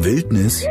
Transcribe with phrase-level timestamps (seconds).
[0.00, 0.64] Wildnis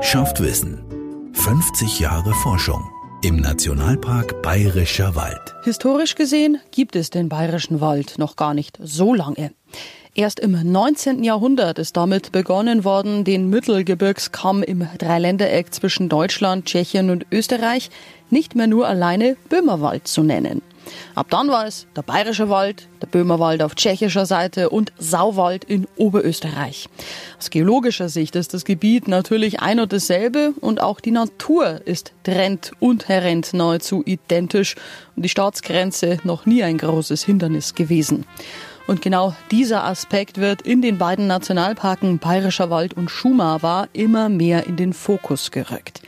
[0.00, 0.84] schafft Wissen.
[1.32, 2.88] 50 Jahre Forschung
[3.24, 5.56] im Nationalpark Bayerischer Wald.
[5.64, 9.50] Historisch gesehen gibt es den Bayerischen Wald noch gar nicht so lange.
[10.14, 11.24] Erst im 19.
[11.24, 17.90] Jahrhundert ist damit begonnen worden, den Mittelgebirgskamm im Dreiländereck zwischen Deutschland, Tschechien und Österreich
[18.30, 20.62] nicht mehr nur alleine Böhmerwald zu nennen.
[21.14, 25.86] Ab dann war es der Bayerische Wald, der Böhmerwald auf tschechischer Seite und Sauwald in
[25.96, 26.88] Oberösterreich.
[27.38, 32.12] Aus geologischer Sicht ist das Gebiet natürlich ein und dasselbe und auch die Natur ist
[32.22, 34.76] trend und herrend nahezu identisch
[35.16, 38.24] und die Staatsgrenze noch nie ein großes Hindernis gewesen.
[38.86, 44.66] Und genau dieser Aspekt wird in den beiden Nationalparken Bayerischer Wald und Schumawa immer mehr
[44.66, 46.02] in den Fokus gerückt.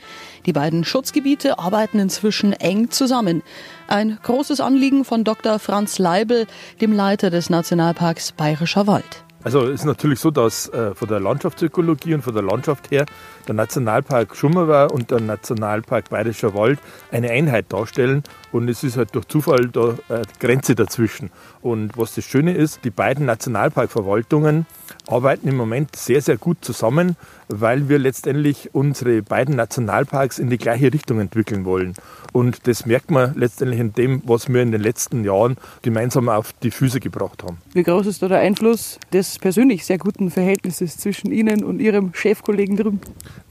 [0.49, 3.43] Die beiden Schutzgebiete arbeiten inzwischen eng zusammen.
[3.87, 5.59] Ein großes Anliegen von Dr.
[5.59, 6.47] Franz Leibel,
[6.81, 9.23] dem Leiter des Nationalparks Bayerischer Wald.
[9.43, 13.05] Also ist natürlich so, dass äh, von der Landschaftsökologie und von der Landschaft her
[13.47, 16.79] der Nationalpark Schummerwa und der Nationalpark Bayerischer Wald
[17.11, 21.29] eine Einheit darstellen und es ist halt durch Zufall da eine Grenze dazwischen.
[21.61, 24.65] Und was das Schöne ist, die beiden Nationalparkverwaltungen
[25.07, 27.15] arbeiten im Moment sehr, sehr gut zusammen,
[27.49, 31.95] weil wir letztendlich unsere beiden Nationalparks in die gleiche Richtung entwickeln wollen.
[32.31, 36.53] Und das merkt man letztendlich in dem, was wir in den letzten Jahren gemeinsam auf
[36.61, 37.57] die Füße gebracht haben.
[37.73, 42.13] Wie groß ist da der Einfluss des persönlich sehr guten Verhältnisses zwischen Ihnen und Ihrem
[42.13, 43.01] Chefkollegen drüben?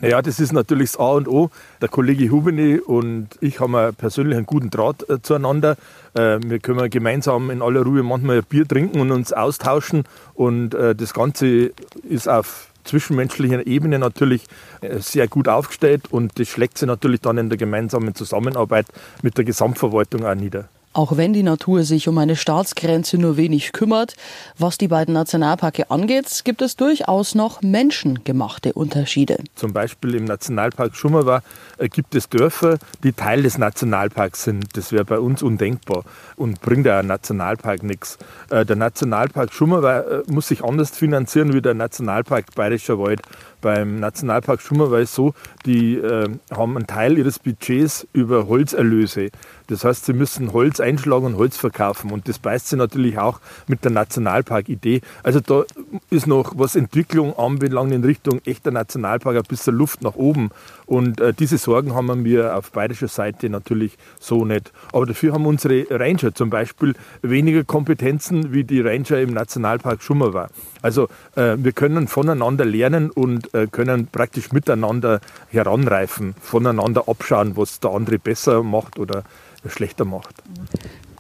[0.01, 1.51] Naja, das ist natürlich das A und O.
[1.83, 5.77] Der Kollege Hubeni und ich haben persönlich einen guten Draht äh, zueinander.
[6.15, 10.05] Äh, wir können gemeinsam in aller Ruhe manchmal ein Bier trinken und uns austauschen.
[10.35, 11.73] Und äh, das Ganze
[12.09, 14.45] ist auf zwischenmenschlicher Ebene natürlich
[14.81, 18.87] äh, sehr gut aufgestellt und das schlägt sich natürlich dann in der gemeinsamen Zusammenarbeit
[19.23, 20.69] mit der Gesamtverwaltung auch nieder.
[20.99, 24.17] Auch wenn die Natur sich um eine Staatsgrenze nur wenig kümmert,
[24.59, 29.39] was die beiden Nationalparke angeht, gibt es durchaus noch menschengemachte Unterschiede.
[29.55, 31.43] Zum Beispiel im Nationalpark Schummerwa
[31.77, 34.77] äh, gibt es Dörfer, die Teil des Nationalparks sind.
[34.77, 36.03] Das wäre bei uns undenkbar
[36.35, 38.19] und bringt ja ein Nationalpark nichts.
[38.51, 43.23] Äh, der Nationalpark Schummerwa äh, muss sich anders finanzieren wie der Nationalpark Bayerischer Wald.
[43.61, 45.33] Beim Nationalpark Schummerwa ist so,
[45.69, 49.29] die äh, haben einen Teil ihres Budgets über Holzerlöse.
[49.67, 52.11] Das heißt, sie müssen Holz einschlagen und Holz verkaufen.
[52.11, 55.03] Und das beißt sich natürlich auch mit der Nationalpark-Idee.
[55.23, 55.65] Also da
[56.09, 60.51] ist noch, was Entwicklung anbelangt, in Richtung echter Nationalpark ein bisschen Luft nach oben.
[60.87, 64.73] Und äh, diese Sorgen haben wir auf bayerischer Seite natürlich so nicht.
[64.95, 70.49] Aber dafür haben unsere Ranger zum Beispiel weniger Kompetenzen wie die Ranger im Nationalpark Schummerwa.
[70.81, 75.21] Also äh, wir können voneinander lernen und äh, können praktisch miteinander
[75.59, 79.25] heranreifen, voneinander abschauen, was der andere besser macht oder
[79.67, 80.35] schlechter macht.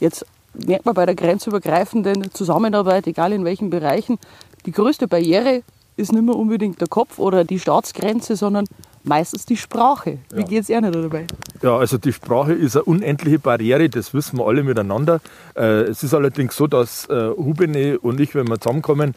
[0.00, 4.18] Jetzt merkt man bei der grenzübergreifenden Zusammenarbeit, egal in welchen Bereichen,
[4.66, 5.62] die größte Barriere
[5.96, 8.66] ist nicht mehr unbedingt der Kopf oder die Staatsgrenze, sondern
[9.02, 10.18] meistens die Sprache.
[10.32, 10.46] Wie ja.
[10.46, 11.26] geht es Ihnen dabei?
[11.62, 15.20] Ja, also die Sprache ist eine unendliche Barriere, das wissen wir alle miteinander.
[15.56, 19.14] Äh, es ist allerdings so, dass äh, Hubene und ich, wenn wir zusammenkommen,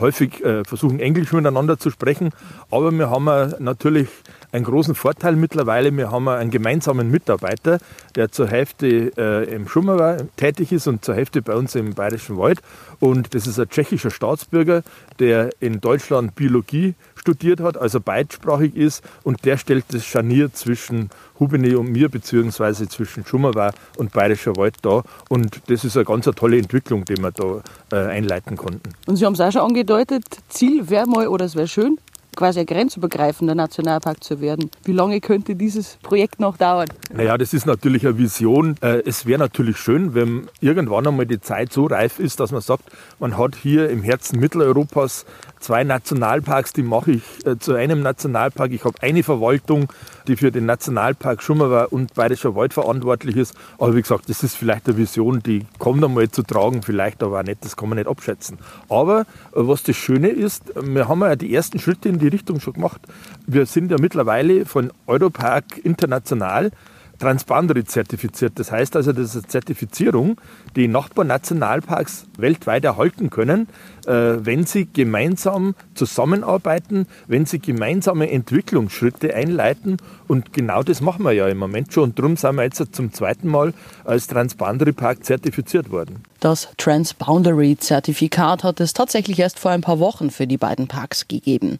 [0.00, 2.30] häufig äh, versuchen, Englisch miteinander zu sprechen.
[2.70, 4.08] Aber wir haben natürlich
[4.52, 5.96] einen großen Vorteil mittlerweile.
[5.96, 7.78] Wir haben einen gemeinsamen Mitarbeiter,
[8.14, 12.38] der zur Hälfte äh, im Schummerwa tätig ist und zur Hälfte bei uns im Bayerischen
[12.38, 12.60] Wald.
[13.00, 14.82] Und das ist ein tschechischer Staatsbürger,
[15.18, 19.02] der in Deutschland Biologie studiert hat, also beidsprachig ist.
[19.22, 24.76] Und der stellt das Scharnier zwischen Hubene und mir, beziehungsweise zwischen Schummerwa und Bayerischer Wald
[24.82, 25.04] dar.
[25.28, 27.62] Und das ist eine ganz eine tolle Entwicklung, die wir da
[27.92, 28.90] äh, einleiten konnten.
[29.06, 31.98] Und Sie haben es auch schon angedeutet, Ziel wäre mal, oder es wäre schön,
[32.36, 34.70] quasi ein grenzübergreifender Nationalpark zu werden.
[34.84, 36.88] Wie lange könnte dieses Projekt noch dauern?
[37.12, 38.76] Naja, das ist natürlich eine Vision.
[38.80, 42.60] Äh, es wäre natürlich schön, wenn irgendwann einmal die Zeit so reif ist, dass man
[42.60, 42.84] sagt,
[43.18, 45.26] man hat hier im Herzen Mitteleuropas
[45.62, 48.72] zwei Nationalparks, die mache ich äh, zu einem Nationalpark.
[48.72, 49.88] Ich habe eine Verwaltung,
[50.26, 53.54] die für den Nationalpark Schummerwa und Bayerischer Wald verantwortlich ist.
[53.78, 57.40] Aber wie gesagt, das ist vielleicht eine Vision, die kommt einmal zu tragen, vielleicht aber
[57.40, 58.58] auch nicht, das kann man nicht abschätzen.
[58.88, 62.60] Aber äh, was das Schöne ist, wir haben ja die ersten Schritte in die Richtung
[62.60, 63.00] schon gemacht.
[63.46, 66.70] Wir sind ja mittlerweile von Europark international
[67.18, 68.58] Transboundary zertifiziert.
[68.58, 70.40] Das heißt also, das ist eine Zertifizierung,
[70.74, 73.68] die Nachbarnationalparks weltweit erhalten können,
[74.04, 79.98] wenn sie gemeinsam zusammenarbeiten, wenn sie gemeinsame Entwicklungsschritte einleiten.
[80.28, 82.04] Und genau das machen wir ja im Moment schon.
[82.04, 86.22] Und darum sind wir jetzt zum zweiten Mal als Transboundary Park zertifiziert worden.
[86.40, 91.78] Das Transboundary-Zertifikat hat es tatsächlich erst vor ein paar Wochen für die beiden Parks gegeben.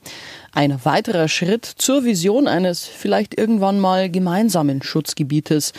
[0.53, 5.73] Ein weiterer Schritt zur Vision eines vielleicht irgendwann mal gemeinsamen Schutzgebietes.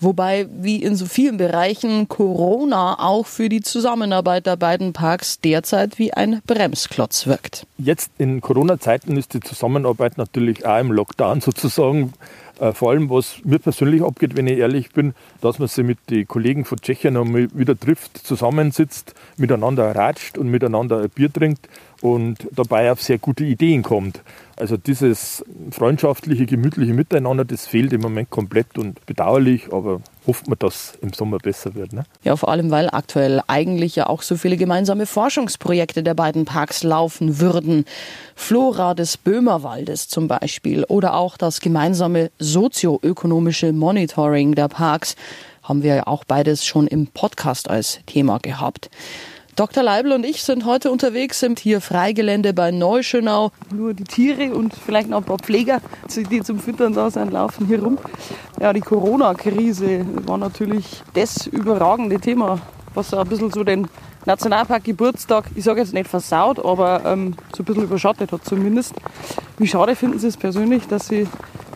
[0.00, 5.98] Wobei, wie in so vielen Bereichen, Corona auch für die Zusammenarbeit der beiden Parks derzeit
[5.98, 7.66] wie ein Bremsklotz wirkt.
[7.76, 12.14] Jetzt in Corona-Zeiten ist die Zusammenarbeit natürlich auch im Lockdown sozusagen
[12.60, 15.98] äh, vor allem, was mir persönlich abgeht, wenn ich ehrlich bin, dass man sich mit
[16.10, 21.68] den Kollegen von Tschechien einmal wieder trifft, zusammensitzt, miteinander ratscht und miteinander ein Bier trinkt
[22.02, 24.22] und dabei auf sehr gute Ideen kommt.
[24.56, 30.58] Also dieses freundschaftliche, gemütliche Miteinander, das fehlt im Moment komplett und bedauerlich, aber hofft man,
[30.58, 31.94] dass im Sommer besser wird.
[31.94, 32.04] Ne?
[32.24, 36.82] Ja, vor allem, weil aktuell eigentlich ja auch so viele gemeinsame Forschungsprojekte der beiden Parks
[36.82, 37.86] laufen würden.
[38.34, 45.16] Flora des Böhmerwaldes zum Beispiel oder auch das gemeinsame sozioökonomische Monitoring der Parks
[45.62, 48.90] haben wir ja auch beides schon im Podcast als Thema gehabt.
[49.56, 49.82] Dr.
[49.82, 53.50] Leibel und ich sind heute unterwegs im Tierfreigelände bei Neuschönau.
[53.74, 55.80] Nur die Tiere und vielleicht noch ein paar Pfleger,
[56.30, 57.98] die zum Füttern da sind, laufen hier rum.
[58.60, 62.60] Ja, die Corona-Krise war natürlich das überragende Thema,
[62.94, 63.88] was ein bisschen so den
[64.26, 68.94] Nationalpark Geburtstag, ich sage jetzt nicht versaut, aber ähm, so ein bisschen überschattet hat zumindest.
[69.58, 71.26] Wie schade finden Sie es persönlich, dass Sie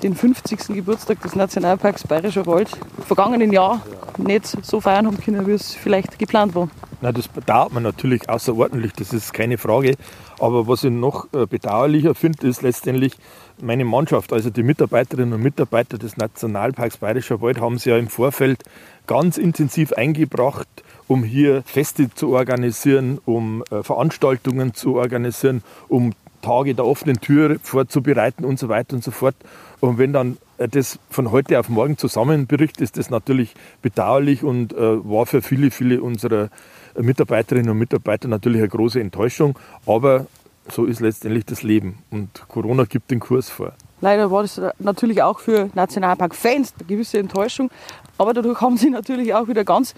[0.03, 0.69] den 50.
[0.69, 2.71] Geburtstag des Nationalparks Bayerischer Wald
[3.07, 3.81] vergangenen Jahr
[4.19, 6.69] nicht so feiern haben können, wie es vielleicht geplant war?
[7.01, 9.97] Na, das bedauert man natürlich außerordentlich, das ist keine Frage.
[10.39, 13.15] Aber was ich noch äh, bedauerlicher finde, ist letztendlich
[13.61, 18.09] meine Mannschaft, also die Mitarbeiterinnen und Mitarbeiter des Nationalparks Bayerischer Wald, haben sich ja im
[18.09, 18.63] Vorfeld
[19.07, 20.67] ganz intensiv eingebracht,
[21.09, 26.13] um hier Feste zu organisieren, um äh, Veranstaltungen zu organisieren, um
[26.43, 29.35] Tage der offenen Tür vorzubereiten und so weiter und so fort.
[29.81, 34.73] Und wenn dann äh, das von heute auf morgen zusammenbricht, ist das natürlich bedauerlich und
[34.73, 36.51] äh, war für viele, viele unserer
[36.99, 39.59] Mitarbeiterinnen und Mitarbeiter natürlich eine große Enttäuschung.
[39.87, 40.27] Aber
[40.71, 43.73] so ist letztendlich das Leben und Corona gibt den Kurs vor.
[44.01, 47.71] Leider war das natürlich auch für Nationalpark-Fans eine gewisse Enttäuschung,
[48.19, 49.95] aber dadurch haben sie natürlich auch wieder ganz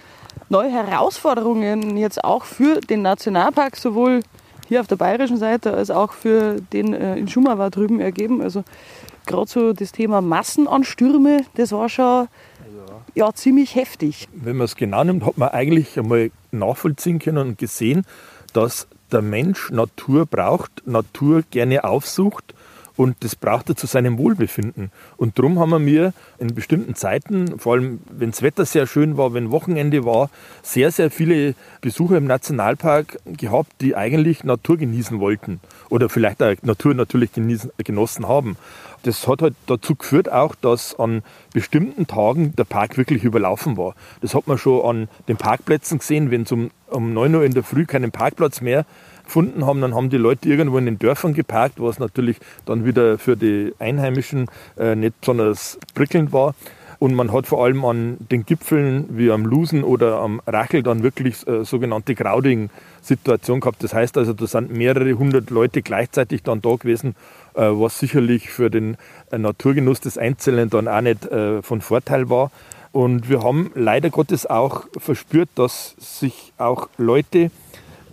[0.49, 4.23] neue Herausforderungen jetzt auch für den Nationalpark, sowohl
[4.69, 8.43] hier auf der bayerischen Seite als auch für den äh, in Schumacher drüben ergeben.
[8.43, 8.65] Also
[9.27, 12.29] gerade so das Thema Massenanstürme, das war schon
[13.15, 14.29] ja, ziemlich heftig.
[14.33, 18.05] Wenn man es genau nimmt, hat man eigentlich einmal nachvollziehen können und gesehen,
[18.53, 22.55] dass der Mensch Natur braucht, Natur gerne aufsucht
[22.97, 24.91] und das braucht er zu seinem Wohlbefinden.
[25.17, 29.17] Und darum haben wir mir in bestimmten Zeiten, vor allem wenn das Wetter sehr schön
[29.17, 30.31] war, wenn Wochenende war,
[30.63, 35.61] sehr, sehr viele Besucher im Nationalpark gehabt, die eigentlich Natur genießen wollten
[35.91, 38.57] oder vielleicht auch Natur natürlich genießen, genossen haben.
[39.03, 41.23] Das hat halt dazu geführt auch, dass an
[41.53, 43.95] bestimmten Tagen der Park wirklich überlaufen war.
[44.21, 47.55] Das hat man schon an den Parkplätzen gesehen, wenn es um, um 9 Uhr in
[47.55, 48.85] der Früh keinen Parkplatz mehr
[49.27, 53.19] gefunden haben, dann haben die Leute irgendwo in den Dörfern geparkt, was natürlich dann wieder
[53.19, 54.47] für die Einheimischen
[54.79, 56.55] äh, nicht besonders prickelnd war.
[56.99, 61.03] Und man hat vor allem an den Gipfeln wie am Lusen oder am Rachel dann
[61.03, 63.85] wirklich äh, sogenannte Crowding-Situation gehabt.
[63.85, 67.15] Das heißt also, da sind mehrere hundert Leute gleichzeitig dann da gewesen,
[67.55, 68.97] äh, was sicherlich für den
[69.31, 72.51] äh, Naturgenuss des Einzelnen dann auch nicht äh, von Vorteil war.
[72.93, 77.51] Und wir haben leider Gottes auch verspürt, dass sich auch Leute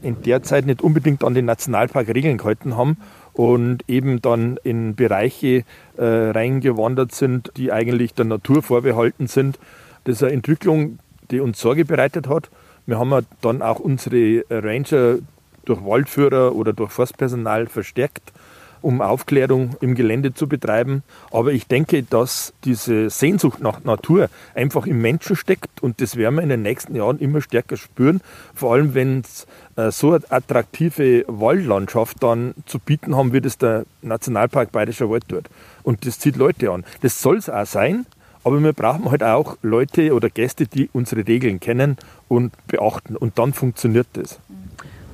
[0.03, 2.97] in der Zeit nicht unbedingt an den Nationalparkregeln gehalten haben
[3.33, 5.63] und eben dann in Bereiche
[5.97, 9.57] äh, reingewandert sind, die eigentlich der Natur vorbehalten sind.
[10.03, 10.99] Das ist eine Entwicklung,
[11.31, 12.49] die uns Sorge bereitet hat.
[12.85, 15.19] Wir haben dann auch unsere Ranger
[15.65, 18.33] durch Waldführer oder durch Forstpersonal verstärkt
[18.83, 21.03] um Aufklärung im Gelände zu betreiben.
[21.31, 26.35] Aber ich denke, dass diese Sehnsucht nach Natur einfach im Menschen steckt und das werden
[26.35, 28.21] wir in den nächsten Jahren immer stärker spüren.
[28.53, 33.57] Vor allem, wenn es äh, so eine attraktive Waldlandschaft dann zu bieten haben, wie das
[33.57, 35.45] der Nationalpark Bayerischer Wald tut.
[35.83, 36.83] Und das zieht Leute an.
[37.01, 38.05] Das soll es auch sein.
[38.43, 41.97] Aber wir brauchen halt auch Leute oder Gäste, die unsere Regeln kennen
[42.27, 43.15] und beachten.
[43.15, 44.37] Und dann funktioniert das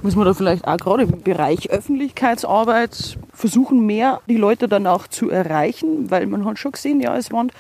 [0.02, 5.08] muss man da vielleicht auch gerade im Bereich Öffentlichkeitsarbeit versuchen, mehr die Leute dann auch
[5.08, 7.52] zu erreichen, weil man hat schon gesehen, ja, es waren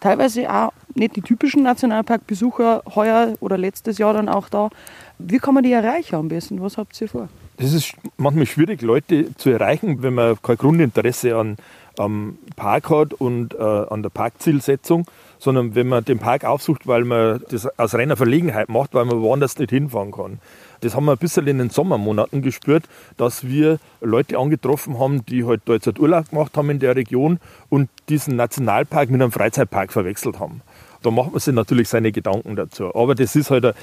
[0.00, 4.70] teilweise auch nicht die typischen Nationalparkbesucher heuer oder letztes Jahr dann auch da.
[5.18, 6.60] Wie kann man die erreichen am besten?
[6.60, 7.28] Was habt ihr vor?
[7.56, 11.56] Das ist manchmal schwierig, Leute zu erreichen, wenn man kein Grundinteresse an,
[11.98, 15.06] am Park hat und äh, an der Parkzielsetzung,
[15.38, 19.20] sondern wenn man den Park aufsucht, weil man das aus reiner Verlegenheit macht, weil man
[19.20, 20.38] woanders nicht hinfahren kann.
[20.80, 22.84] Das haben wir ein bisschen in den Sommermonaten gespürt,
[23.16, 27.38] dass wir Leute angetroffen haben, die halt da jetzt Urlaub gemacht haben in der Region
[27.68, 30.62] und diesen Nationalpark mit einem Freizeitpark verwechselt haben.
[31.02, 32.94] Da macht man sich natürlich seine Gedanken dazu.
[32.94, 33.74] Aber das ist halt,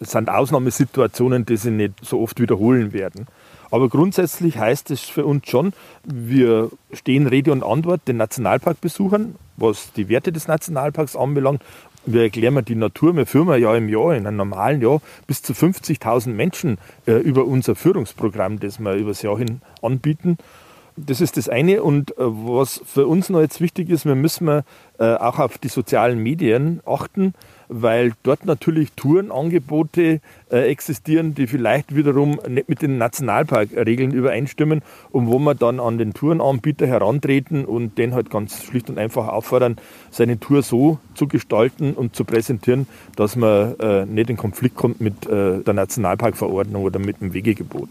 [0.00, 3.26] sind Ausnahmesituationen, die sich nicht so oft wiederholen werden.
[3.70, 5.72] Aber grundsätzlich heißt es für uns schon,
[6.04, 11.62] wir stehen Rede und Antwort den Nationalparkbesuchern, was die Werte des Nationalparks anbelangt,
[12.12, 15.52] wir erklären die Natur, wir führen ja im Jahr, in einem normalen Jahr, bis zu
[15.52, 20.38] 50.000 Menschen äh, über unser Führungsprogramm, das wir übers Jahr hin anbieten.
[20.96, 21.82] Das ist das eine.
[21.82, 24.62] Und äh, was für uns noch jetzt wichtig ist, wir müssen äh,
[24.98, 27.34] auch auf die sozialen Medien achten
[27.68, 30.20] weil dort natürlich Tourenangebote
[30.50, 35.98] äh, existieren, die vielleicht wiederum nicht mit den Nationalparkregeln übereinstimmen und wo man dann an
[35.98, 39.76] den Tourenanbieter herantreten und den halt ganz schlicht und einfach auffordern,
[40.10, 45.00] seine Tour so zu gestalten und zu präsentieren, dass man äh, nicht in Konflikt kommt
[45.00, 47.90] mit äh, der Nationalparkverordnung oder mit dem Wegegebot.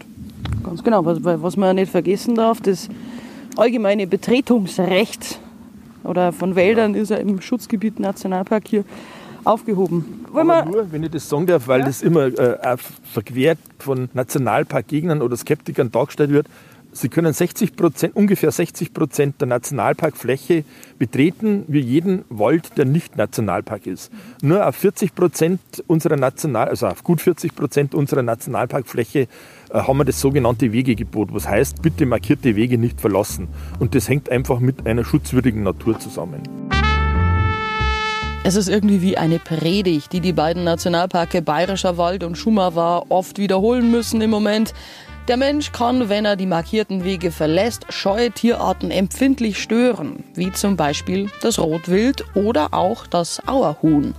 [0.63, 2.89] Ganz genau, was, was man nicht vergessen darf, das
[3.55, 5.39] allgemeine Betretungsrecht
[6.03, 8.83] oder von Wäldern ist ja im Schutzgebiet Nationalpark hier
[9.47, 10.25] aufgehoben.
[10.33, 11.85] Aber nur, wenn ich das sagen darf, weil ja?
[11.87, 16.47] das immer äh, verquert von Nationalparkgegnern oder Skeptikern dargestellt wird.
[16.93, 20.63] Sie können 60 Prozent, ungefähr 60 Prozent der Nationalparkfläche
[20.97, 24.11] betreten, wie jeden Wald, der nicht Nationalpark ist.
[24.41, 29.27] Nur auf 40 Prozent unserer National, also auf gut 40 Prozent unserer Nationalparkfläche äh,
[29.73, 33.47] haben wir das sogenannte Wegegebot, was heißt, bitte markierte Wege nicht verlassen.
[33.79, 36.41] Und das hängt einfach mit einer schutzwürdigen Natur zusammen.
[38.47, 43.39] Es ist irgendwie wie eine Predigt, die die beiden Nationalparke Bayerischer Wald und Schumava oft
[43.39, 44.73] wiederholen müssen im Moment.
[45.27, 50.77] Der Mensch kann, wenn er die markierten Wege verlässt, scheue Tierarten empfindlich stören, wie zum
[50.77, 54.15] Beispiel das Rotwild oder auch das Auerhuhn.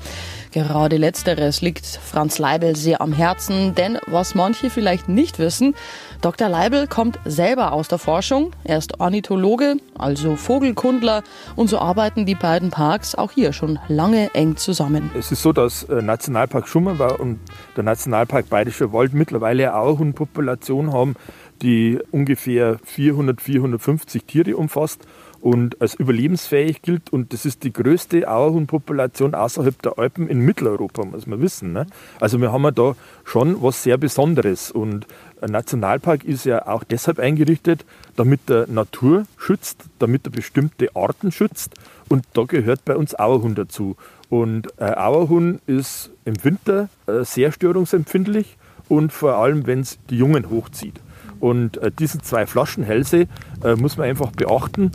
[0.52, 5.74] Gerade letzteres liegt Franz Leibel sehr am Herzen, denn was manche vielleicht nicht wissen,
[6.20, 6.48] Dr.
[6.48, 8.52] Leibel kommt selber aus der Forschung.
[8.64, 11.22] Er ist Ornithologe, also Vogelkundler
[11.54, 15.10] und so arbeiten die beiden Parks auch hier schon lange eng zusammen.
[15.16, 17.38] Es ist so, dass äh, Nationalpark Schummerwar und
[17.76, 21.14] der Nationalpark Bayerischer Wald mittlerweile auch eine Population haben,
[21.62, 25.02] die ungefähr 400, 450 Tiere umfasst
[25.40, 27.10] und als überlebensfähig gilt.
[27.12, 31.72] Und das ist die größte Auerhuhnpopulation außerhalb der Alpen in Mitteleuropa, muss man wissen.
[31.72, 31.86] Ne?
[32.20, 34.70] Also wir haben da schon was sehr Besonderes.
[34.70, 35.06] Und
[35.40, 37.84] ein Nationalpark ist ja auch deshalb eingerichtet,
[38.16, 41.74] damit er Natur schützt, damit er bestimmte Arten schützt.
[42.08, 43.96] Und da gehört bei uns Auerhuhn dazu.
[44.30, 48.56] Und äh, Auerhuhn ist im Winter äh, sehr störungsempfindlich
[48.88, 51.00] und vor allem, wenn es die Jungen hochzieht.
[51.40, 53.26] Und äh, diese zwei Flaschenhälse
[53.62, 54.92] äh, muss man einfach beachten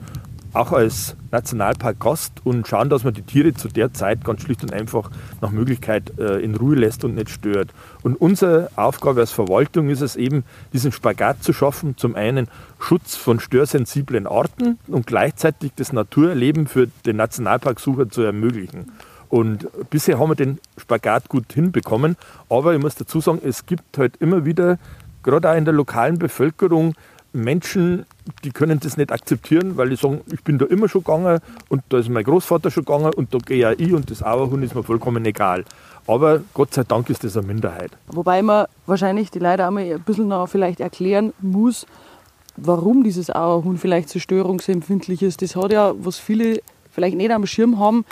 [0.53, 4.71] auch als Nationalpark-Gast und schauen, dass man die Tiere zu der Zeit ganz schlicht und
[4.71, 5.09] einfach
[5.41, 7.69] nach Möglichkeit äh, in Ruhe lässt und nicht stört.
[8.03, 11.97] Und unsere Aufgabe als Verwaltung ist es eben, diesen Spagat zu schaffen.
[11.97, 12.47] Zum einen
[12.79, 18.91] Schutz von störsensiblen Arten und gleichzeitig das Naturerleben für den Nationalparksucher zu ermöglichen.
[19.29, 22.17] Und bisher haben wir den Spagat gut hinbekommen.
[22.49, 24.77] Aber ich muss dazu sagen, es gibt halt immer wieder,
[25.23, 26.93] gerade auch in der lokalen Bevölkerung,
[27.33, 28.05] Menschen,
[28.43, 31.81] die können das nicht akzeptieren, weil die sagen, ich bin da immer schon gegangen und
[31.89, 34.75] da ist mein Großvater schon gegangen und da gehe ja ich und das Auerhund ist
[34.75, 35.65] mir vollkommen egal.
[36.05, 37.91] Aber Gott sei Dank ist das eine Minderheit.
[38.07, 41.87] Wobei man wahrscheinlich die Leute einmal ein bisschen noch vielleicht erklären muss,
[42.55, 45.41] warum dieses Auerhuhn vielleicht so störungsempfindlich ist.
[45.41, 46.61] Das hat ja, was viele
[46.91, 48.05] vielleicht nicht am Schirm haben,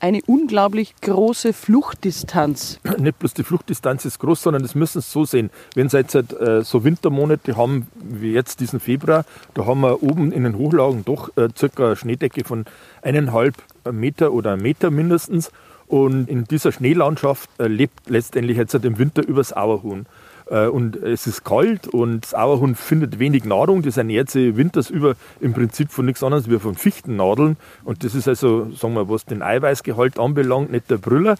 [0.00, 2.80] eine unglaublich große Fluchtdistanz.
[2.98, 5.50] Nicht bloß die Fluchtdistanz ist groß, sondern das müssen Sie so sehen.
[5.74, 9.24] Wenn Sie jetzt äh, so Wintermonate haben, wie jetzt diesen Februar,
[9.54, 12.64] da haben wir oben in den Hochlagen doch äh, circa eine Schneedecke von
[13.02, 13.54] eineinhalb
[13.90, 15.50] Meter oder Meter mindestens.
[15.86, 20.06] Und in dieser Schneelandschaft äh, lebt letztendlich jetzt im Winter übers Auerhuhn.
[20.50, 23.82] Äh, und es ist kalt und das Auerhuhn findet wenig Nahrung.
[23.82, 27.56] Das ernährt sich winters über im Prinzip von nichts anderes wie von Fichtennadeln.
[27.84, 31.36] Und das ist also, sagen wir, was den Eiweißgehalt anbelangt, nicht der Brüller.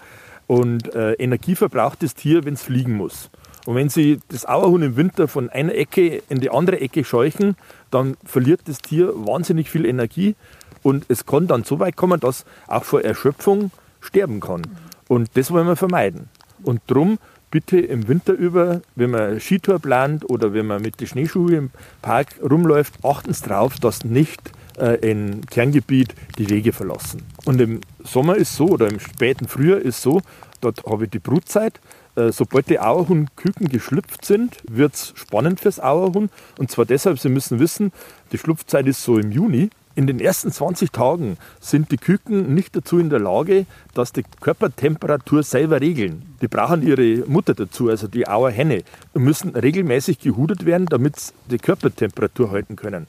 [0.47, 3.29] Und äh, Energie verbraucht das Tier, wenn es fliegen muss.
[3.65, 7.55] Und wenn Sie das Auerhuhn im Winter von einer Ecke in die andere Ecke scheuchen,
[7.91, 10.35] dann verliert das Tier wahnsinnig viel Energie.
[10.81, 14.63] Und es kann dann so weit kommen, dass auch vor Erschöpfung sterben kann.
[15.07, 16.29] Und das wollen wir vermeiden.
[16.63, 17.19] Und darum
[17.51, 21.69] bitte im Winter über, wenn man Skitour plant oder wenn man mit den Schneeschuhen im
[22.01, 27.23] Park rumläuft, achten Sie darauf, dass nicht äh, im Kerngebiet die Wege verlassen.
[27.45, 30.21] Und im Sommer ist so, oder im späten Frühjahr ist so,
[30.61, 31.79] dort habe ich die Brutzeit.
[32.15, 36.29] Äh, sobald die Auerhuhn-Küken geschlüpft sind, wird es spannend fürs Auerhuhn.
[36.57, 37.91] Und zwar deshalb, Sie müssen wissen,
[38.31, 39.69] die Schlupfzeit ist so im Juni.
[39.99, 44.23] In den ersten 20 Tagen sind die Küken nicht dazu in der Lage, dass die
[44.39, 46.21] Körpertemperatur selber regeln.
[46.41, 51.33] Die brauchen ihre Mutter dazu, also die Auerhenne, und müssen regelmäßig gehudert werden, damit sie
[51.51, 53.07] die Körpertemperatur halten können.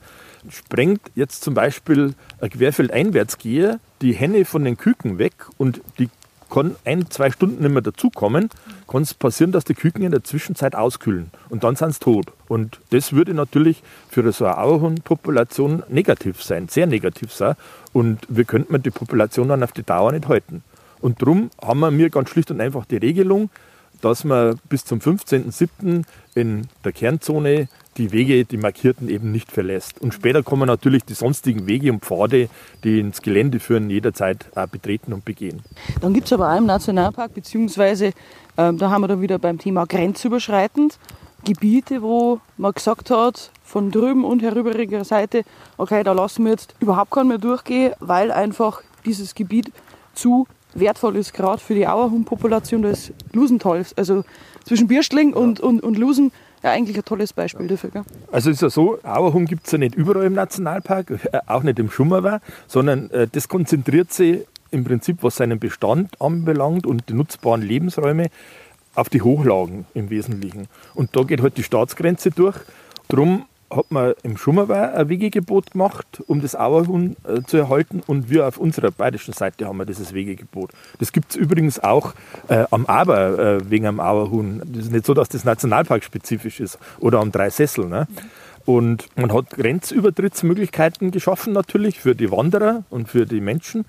[0.48, 6.08] Sprengt jetzt zum Beispiel ein Querfeldeinwärtsgeher die Henne von den Küken weg und die
[6.50, 8.50] kann ein, zwei Stunden nicht mehr dazukommen,
[8.88, 12.26] kann es passieren, dass die Küken in der Zwischenzeit auskühlen und dann sind sie tot.
[12.48, 17.54] Und das würde natürlich für so eine Auerhuhnpopulation negativ sein, sehr negativ sein.
[17.92, 20.62] Und wir könnten die Population dann auf die Dauer nicht halten.
[21.00, 23.50] Und darum haben wir ganz schlicht und einfach die Regelung,
[24.00, 26.04] dass man bis zum 15.07.
[26.34, 30.00] in der Kernzone die Wege, die markierten, eben nicht verlässt.
[30.00, 32.48] Und später kommen natürlich die sonstigen Wege und Pfade,
[32.84, 35.60] die ins Gelände führen, jederzeit auch betreten und begehen.
[36.00, 38.12] Dann gibt es aber auch im Nationalpark, beziehungsweise
[38.56, 40.98] ähm, da haben wir dann wieder beim Thema grenzüberschreitend,
[41.44, 45.44] Gebiete, wo man gesagt hat, von drüben und herüberiger Seite,
[45.78, 49.72] okay, da lassen wir jetzt überhaupt keinen mehr durchgehen, weil einfach dieses Gebiet
[50.12, 53.96] zu wertvoll ist, gerade für die Auerhuhnpopulation des Lusentals.
[53.96, 54.24] Also
[54.66, 57.90] zwischen Birstling und, und, und Lusen ja eigentlich ein tolles Beispiel dafür.
[57.90, 58.02] Gell?
[58.30, 61.78] Also ist ja so, Auerhuhn gibt es ja nicht überall im Nationalpark, äh, auch nicht
[61.78, 67.14] im Schummerwar, sondern äh, das konzentriert sich im Prinzip, was seinen Bestand anbelangt und die
[67.14, 68.28] nutzbaren Lebensräume,
[68.94, 70.66] auf die Hochlagen im Wesentlichen.
[70.94, 72.56] Und da geht halt die Staatsgrenze durch.
[73.08, 78.02] Drum hat man im Schummerweih ein Wegegebot gemacht, um das Auerhuhn äh, zu erhalten.
[78.06, 80.70] Und wir auf unserer bayerischen Seite haben wir dieses Wegegebot.
[80.98, 82.14] Das gibt es übrigens auch
[82.48, 84.62] äh, am Aber äh, wegen am Auerhuhn.
[84.66, 87.86] Das ist nicht so, dass das nationalparkspezifisch ist oder am Dreisessel.
[87.86, 88.08] Ne?
[88.64, 93.84] Und man hat Grenzübertrittsmöglichkeiten geschaffen natürlich für die Wanderer und für die Menschen.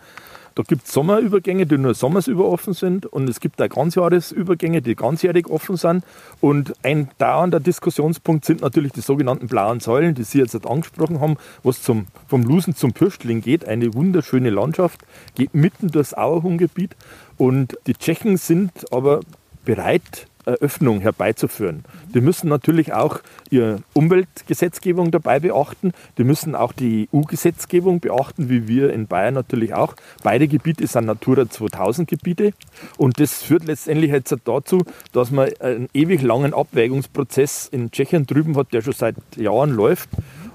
[0.55, 4.95] Da gibt es Sommerübergänge, die nur sommersüber offen sind und es gibt auch Ganzjahresübergänge, die
[4.95, 6.03] ganzjährig offen sind.
[6.41, 11.37] Und ein dauernder Diskussionspunkt sind natürlich die sogenannten blauen Säulen, die Sie jetzt angesprochen haben,
[11.63, 13.65] was zum, vom Lusen zum Pürstling geht.
[13.65, 15.01] Eine wunderschöne Landschaft,
[15.35, 16.95] geht mitten durchs Auerhuhngebiet
[17.37, 19.21] und die Tschechen sind aber
[19.63, 21.83] bereit, Öffnung herbeizuführen.
[22.13, 23.19] Die müssen natürlich auch
[23.49, 25.93] ihre Umweltgesetzgebung dabei beachten.
[26.17, 29.95] Die müssen auch die EU-Gesetzgebung beachten, wie wir in Bayern natürlich auch.
[30.23, 32.53] Beide Gebiete sind Natura 2000 Gebiete.
[32.97, 38.55] Und das führt letztendlich jetzt dazu, dass man einen ewig langen Abwägungsprozess in Tschechien drüben
[38.57, 40.09] hat, der schon seit Jahren läuft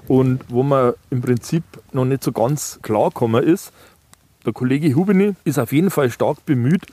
[0.07, 3.71] und wo man im Prinzip noch nicht so ganz klar gekommen ist.
[4.45, 6.85] Der Kollege Hubini ist auf jeden Fall stark bemüht,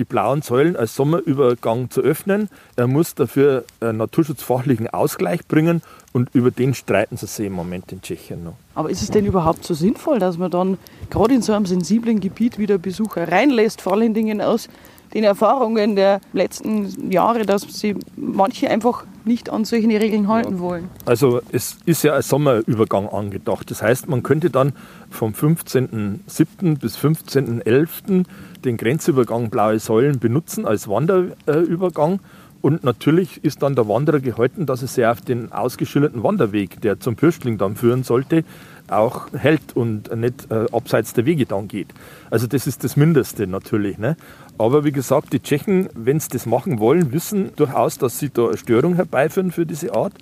[0.00, 2.48] die blauen Säulen als Sommerübergang zu öffnen.
[2.74, 7.92] Er muss dafür einen naturschutzfachlichen Ausgleich bringen und über den streiten sie sich im Moment
[7.92, 8.54] in Tschechien noch.
[8.74, 10.78] Aber ist es denn überhaupt so sinnvoll, dass man dann
[11.10, 14.68] gerade in so einem sensiblen Gebiet wieder Besucher reinlässt, vor allen Dingen aus
[15.14, 20.88] den Erfahrungen der letzten Jahre, dass sie manche einfach nicht an solche Regeln halten wollen.
[21.04, 23.70] Also es ist ja ein Sommerübergang angedacht.
[23.70, 24.72] Das heißt, man könnte dann
[25.10, 26.78] vom 15.07.
[26.78, 28.24] bis 15.11.
[28.64, 32.20] den Grenzübergang Blaue Säulen benutzen als Wanderübergang.
[32.62, 37.00] Und natürlich ist dann der Wanderer gehalten, dass er sich auf den ausgeschilderten Wanderweg, der
[37.00, 38.44] zum Pürstling dann führen sollte,
[38.88, 41.88] auch hält und nicht äh, abseits der Wege dann geht.
[42.30, 43.98] Also das ist das Mindeste natürlich.
[43.98, 44.16] Ne?
[44.60, 48.48] Aber wie gesagt, die Tschechen, wenn sie das machen wollen, wissen durchaus, dass sie da
[48.48, 50.12] eine Störung herbeiführen für diese Art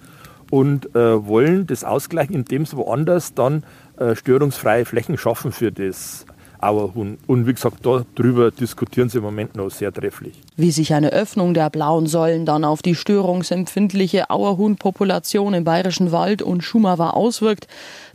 [0.49, 3.65] und äh, wollen das ausgleichen, indem sie woanders dann
[3.97, 6.25] äh, störungsfreie Flächen schaffen für das
[6.61, 7.19] Auerhuhn.
[7.27, 10.41] Und wie gesagt, darüber diskutieren sie im Moment noch sehr trefflich.
[10.57, 16.43] Wie sich eine Öffnung der blauen Säulen dann auf die störungsempfindliche Auerhuhnpopulation im Bayerischen Wald
[16.43, 17.67] und Schumawa auswirkt,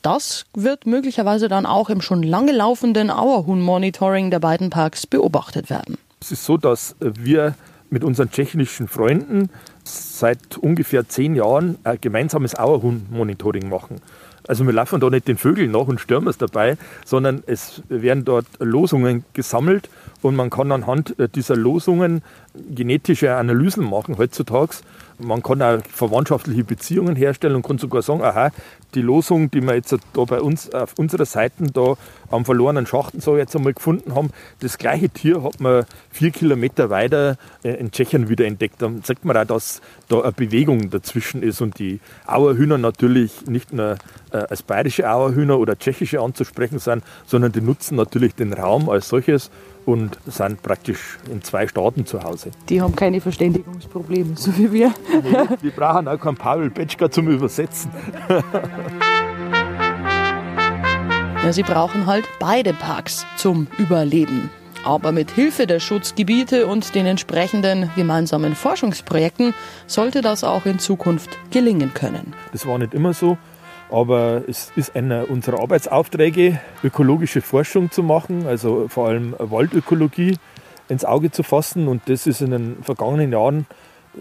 [0.01, 5.97] das wird möglicherweise dann auch im schon lange laufenden Auerhuhn-Monitoring der beiden Parks beobachtet werden.
[6.23, 7.53] Es ist so, dass wir
[7.89, 9.49] mit unseren tschechischen Freunden
[9.83, 13.97] seit ungefähr zehn Jahren ein gemeinsames Auerhuhn-Monitoring machen.
[14.47, 18.23] Also wir laufen da nicht den Vögeln nach und stürmen es dabei, sondern es werden
[18.23, 19.89] dort Losungen gesammelt
[20.21, 22.21] und man kann anhand dieser Losungen
[22.73, 24.75] genetische Analysen machen heutzutage
[25.19, 28.51] man kann auch verwandtschaftliche Beziehungen herstellen und kann sogar sagen, aha,
[28.95, 31.95] die Losung, die wir jetzt da bei uns auf unserer Seite da
[32.29, 36.89] am verlorenen Schachten so jetzt einmal gefunden haben, das gleiche Tier hat man vier Kilometer
[36.89, 38.81] weiter äh, in Tschechien wieder entdeckt.
[38.81, 43.73] Dann sagt man auch, dass da eine Bewegung dazwischen ist und die Auerhühner natürlich nicht
[43.73, 43.97] nur
[44.31, 49.09] äh, als bayerische Auerhühner oder tschechische anzusprechen sind, sondern die nutzen natürlich den Raum als
[49.09, 49.49] solches
[49.85, 52.51] und sind praktisch in zwei Staaten zu Hause.
[52.69, 54.93] Die haben keine Verständigungsprobleme, so wie wir.
[55.23, 57.91] Nee, die brauchen auch keinen Pavel Petschka zum Übersetzen.
[61.43, 64.49] Ja, sie brauchen halt beide Parks zum Überleben.
[64.85, 69.53] Aber mit Hilfe der Schutzgebiete und den entsprechenden gemeinsamen Forschungsprojekten
[69.87, 72.33] sollte das auch in Zukunft gelingen können.
[72.51, 73.37] Das war nicht immer so.
[73.93, 80.37] Aber es ist einer unserer Arbeitsaufträge, ökologische Forschung zu machen, also vor allem Waldökologie
[80.89, 81.87] ins Auge zu fassen.
[81.87, 83.67] Und das ist in den vergangenen Jahren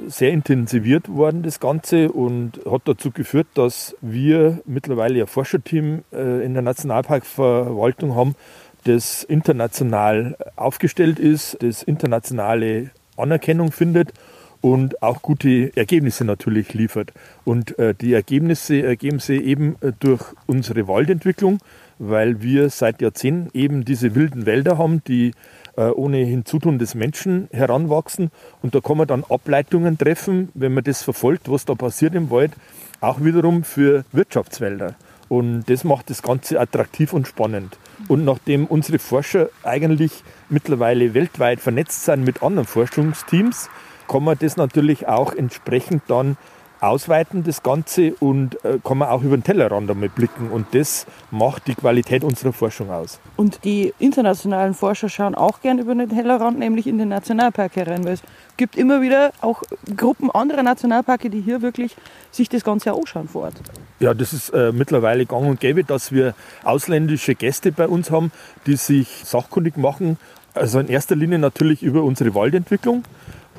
[0.09, 6.45] sehr intensiviert worden, das Ganze, und hat dazu geführt, dass wir mittlerweile ein Forscherteam äh,
[6.45, 8.35] in der Nationalparkverwaltung haben,
[8.85, 14.13] das international aufgestellt ist, das internationale Anerkennung findet
[14.63, 17.13] und auch gute Ergebnisse natürlich liefert.
[17.45, 21.59] Und äh, die Ergebnisse ergeben sich eben äh, durch unsere Waldentwicklung,
[21.99, 25.33] weil wir seit Jahrzehnten eben diese wilden Wälder haben, die
[25.77, 28.31] äh, ohne Hinzutun des Menschen heranwachsen.
[28.63, 32.31] Und da kann man dann Ableitungen treffen, wenn man das verfolgt, was da passiert im
[32.31, 32.53] Wald,
[33.01, 34.95] auch wiederum für Wirtschaftswälder.
[35.29, 37.79] Und das macht das Ganze attraktiv und spannend.
[38.07, 43.71] Und nachdem unsere Forscher eigentlich mittlerweile weltweit vernetzt sind mit anderen Forschungsteams,
[44.09, 46.37] kann man das natürlich auch entsprechend dann
[46.83, 50.51] ausweiten, das Ganze, und äh, kann man auch über den Tellerrand einmal blicken.
[50.51, 53.21] Und das macht die Qualität unserer Forschung aus.
[53.37, 58.05] Und die internationalen Forscher schauen auch gern über den Tellerrand, nämlich in den Nationalpark herein,
[58.05, 58.23] weil es
[58.57, 59.63] gibt immer wieder auch
[59.97, 61.95] Gruppen anderer Nationalparke, die hier wirklich
[62.33, 63.55] sich das Ganze anschauen vor Ort.
[64.01, 66.35] Ja, das ist äh, mittlerweile gang und gäbe, dass wir
[66.65, 68.33] ausländische Gäste bei uns haben,
[68.67, 70.19] die sich sachkundig machen.
[70.55, 73.05] Also in erster Linie natürlich über unsere Waldentwicklung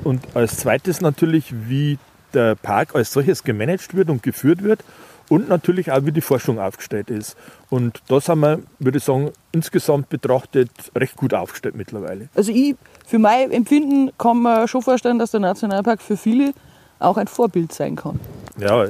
[0.02, 1.98] und als zweites natürlich, wie
[2.32, 4.80] der Park als solches gemanagt wird und geführt wird
[5.28, 7.36] und natürlich auch, wie die Forschung aufgestellt ist.
[7.70, 12.28] Und da sind wir, würde ich sagen, insgesamt betrachtet recht gut aufgestellt mittlerweile.
[12.34, 12.76] Also ich,
[13.06, 16.52] für mein Empfinden kann man schon vorstellen, dass der Nationalpark für viele
[16.98, 18.20] auch ein Vorbild sein kann.
[18.58, 18.86] Ja,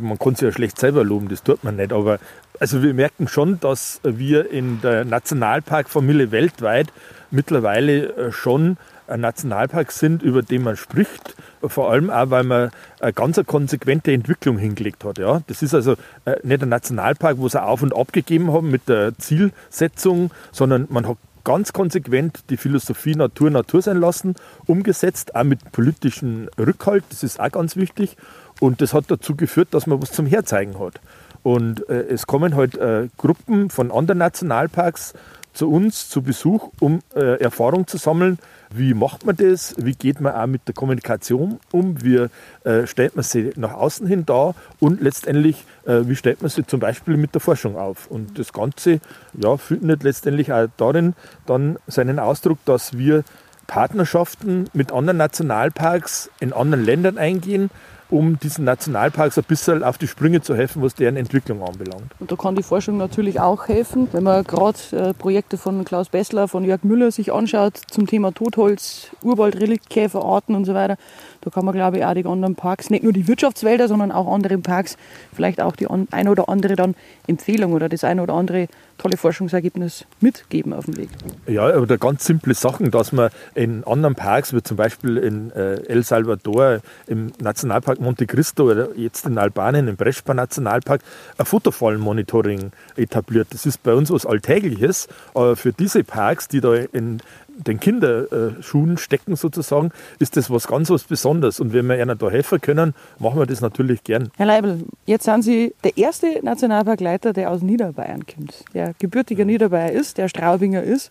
[0.00, 1.92] man kann sich ja schlecht selber loben, das tut man nicht.
[1.92, 2.18] Aber
[2.60, 6.92] also wir merken schon, dass wir in der Nationalparkfamilie weltweit
[7.30, 8.76] mittlerweile äh, schon
[9.08, 11.34] ein Nationalpark sind, über den man spricht.
[11.62, 15.18] Vor allem auch, weil man eine ganz konsequente Entwicklung hingelegt hat.
[15.18, 15.42] Ja.
[15.46, 15.92] Das ist also
[16.24, 20.86] äh, nicht ein Nationalpark, wo sie auf und ab gegeben haben mit der Zielsetzung, sondern
[20.90, 24.34] man hat ganz konsequent die Philosophie Natur Natur sein lassen,
[24.66, 27.04] umgesetzt, auch mit politischem Rückhalt.
[27.10, 28.16] Das ist auch ganz wichtig.
[28.60, 31.00] Und das hat dazu geführt, dass man was zum Herzeigen hat.
[31.42, 35.14] Und äh, es kommen halt äh, Gruppen von anderen Nationalparks
[35.58, 38.38] zu uns zu Besuch, um äh, Erfahrung zu sammeln.
[38.72, 39.74] Wie macht man das?
[39.76, 42.00] Wie geht man auch mit der Kommunikation um?
[42.00, 42.28] Wie
[42.62, 44.54] äh, stellt man sie nach außen hin dar?
[44.78, 48.06] Und letztendlich, äh, wie stellt man sie zum Beispiel mit der Forschung auf?
[48.06, 49.00] Und das Ganze
[49.34, 51.14] ja, findet letztendlich auch darin
[51.46, 53.24] dann seinen Ausdruck, dass wir
[53.66, 57.68] Partnerschaften mit anderen Nationalparks in anderen Ländern eingehen,
[58.10, 62.10] um diesen Nationalparks ein bisschen auf die Sprünge zu helfen, was deren Entwicklung anbelangt.
[62.18, 66.08] Und da kann die Forschung natürlich auch helfen, wenn man gerade äh, Projekte von Klaus
[66.08, 70.96] Bessler, von Jörg Müller sich anschaut zum Thema Totholz, Urwaldrelikt, Käferarten und so weiter.
[71.42, 74.32] Da kann man, glaube ich, auch die anderen Parks, nicht nur die Wirtschaftswälder, sondern auch
[74.32, 74.96] andere Parks,
[75.32, 76.94] vielleicht auch die ein oder andere dann
[77.26, 78.68] Empfehlung oder das ein oder andere
[78.98, 81.08] tolle Forschungsergebnis mitgeben auf dem Weg.
[81.46, 85.76] Ja, oder ganz simple Sachen, dass man in anderen Parks, wie zum Beispiel in äh,
[85.86, 91.00] El Salvador, im Nationalpark Monte Cristo oder jetzt in Albanien im Brespa Nationalpark,
[91.38, 93.48] ein Fotofallenmonitoring etabliert.
[93.50, 97.22] Das ist bei uns was Alltägliches, aber für diese Parks, die da in
[97.58, 101.60] den Kinderschuhen stecken sozusagen, ist das was ganz was Besonderes.
[101.60, 104.30] Und wenn wir ihnen da helfen können, machen wir das natürlich gern.
[104.36, 109.92] Herr Leibel, jetzt sind Sie der erste Nationalparkleiter, der aus Niederbayern kommt, der gebürtiger Niederbayer
[109.92, 111.10] ist, der Straubinger ist.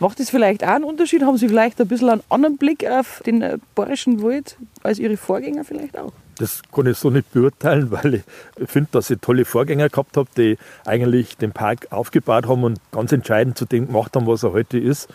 [0.00, 1.22] Macht das vielleicht auch einen Unterschied?
[1.22, 5.16] Haben Sie vielleicht ein bisschen einen anderen Blick auf den äh, bayerischen Wald als Ihre
[5.16, 6.12] Vorgänger vielleicht auch?
[6.38, 10.28] Das kann ich so nicht beurteilen, weil ich finde, dass ich tolle Vorgänger gehabt habe,
[10.36, 14.52] die eigentlich den Park aufgebaut haben und ganz entscheidend zu dem gemacht haben, was er
[14.52, 15.08] heute ist.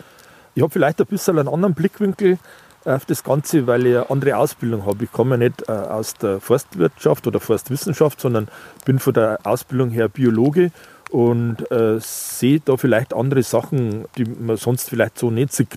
[0.54, 2.38] Ich habe vielleicht ein bisschen einen anderen Blickwinkel
[2.84, 5.04] auf das Ganze, weil ich eine andere Ausbildung habe.
[5.04, 8.48] Ich komme nicht äh, aus der Forstwirtschaft oder Forstwissenschaft, sondern
[8.84, 10.70] bin von der Ausbildung her Biologe
[11.10, 15.68] und äh, sehe da vielleicht andere Sachen, die man sonst vielleicht so nicht sieht.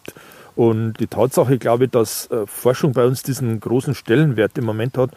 [0.55, 4.97] Und die Tatsache, glaube ich, dass äh, Forschung bei uns diesen großen Stellenwert im Moment
[4.97, 5.11] hat,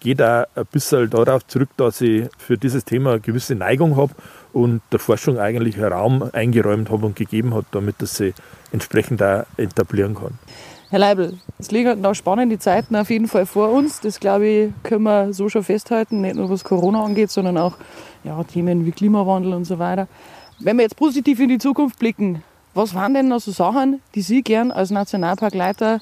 [0.00, 4.14] geht auch ein bisschen darauf zurück, dass ich für dieses Thema eine gewisse Neigung habe
[4.52, 8.32] und der Forschung eigentlich Raum eingeräumt habe und gegeben hat, damit das sie
[8.72, 10.38] entsprechend auch etablieren kann.
[10.90, 14.00] Herr Leibel, es liegen noch spannende Zeiten auf jeden Fall vor uns.
[14.00, 16.20] Das, glaube ich, können wir so schon festhalten.
[16.20, 17.76] Nicht nur was Corona angeht, sondern auch
[18.22, 20.06] ja, Themen wie Klimawandel und so weiter.
[20.60, 22.44] Wenn wir jetzt positiv in die Zukunft blicken,
[22.74, 26.00] was waren denn noch so Sachen, die Sie gern als Nationalparkleiter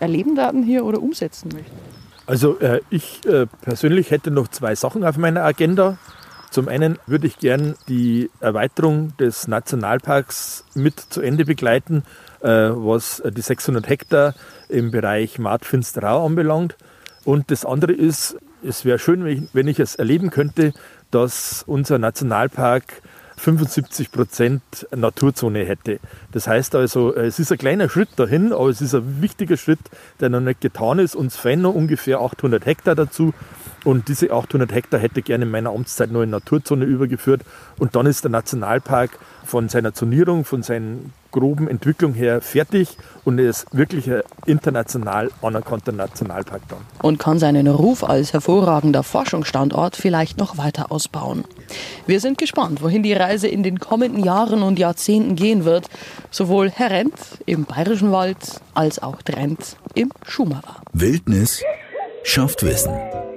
[0.00, 1.95] erleben werden hier oder umsetzen möchten?
[2.26, 5.96] Also äh, ich äh, persönlich hätte noch zwei Sachen auf meiner Agenda.
[6.50, 12.02] Zum einen würde ich gern die Erweiterung des Nationalparks mit zu Ende begleiten,
[12.40, 14.34] äh, was die 600 Hektar
[14.68, 16.76] im Bereich Martfinsterau anbelangt.
[17.24, 20.72] Und das andere ist, es wäre schön, wenn ich es erleben könnte,
[21.10, 23.02] dass unser Nationalpark
[23.36, 24.62] 75 Prozent
[24.94, 26.00] Naturzone hätte.
[26.32, 29.78] Das heißt also, es ist ein kleiner Schritt dahin, aber es ist ein wichtiger Schritt,
[30.20, 31.14] der noch nicht getan ist.
[31.14, 33.34] Uns fehlen noch ungefähr 800 Hektar dazu.
[33.84, 37.42] Und diese 800 Hektar hätte gerne in meiner Amtszeit noch in Naturzone übergeführt.
[37.78, 43.38] Und dann ist der Nationalpark von seiner Zonierung, von seinen groben Entwicklung her fertig und
[43.38, 46.78] ist wirklich ein international anerkannter Nationalpark dann.
[47.02, 51.44] Und kann seinen Ruf als hervorragender Forschungsstandort vielleicht noch weiter ausbauen.
[52.06, 55.88] Wir sind gespannt, wohin die Reise in den kommenden Jahren und Jahrzehnten gehen wird.
[56.30, 58.38] Sowohl Herr Rent im Bayerischen Wald
[58.74, 60.80] als auch Trent im Schumacher.
[60.92, 61.62] Wildnis
[62.24, 62.94] schafft Wissen.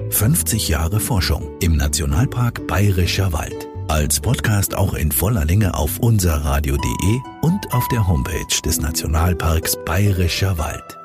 [0.10, 3.68] 50 Jahre Forschung im Nationalpark Bayerischer Wald.
[3.89, 10.60] Als Podcast auch in voller Länge auf unserradio.de und auf der Homepage des Nationalparks Bayerischer
[10.60, 10.99] Wald.